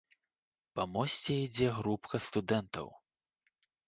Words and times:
Па 0.77 0.85
мосце 0.93 1.35
ідзе 1.45 1.67
групка 1.75 2.21
студэнтаў. 2.29 2.87